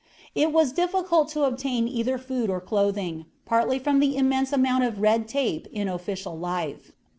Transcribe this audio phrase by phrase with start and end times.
[0.33, 4.99] It was difficult to obtain either food or clothing, partly from the immense amount of
[4.99, 6.91] "red tape" in official life.